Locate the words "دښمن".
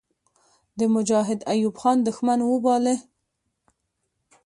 2.07-2.39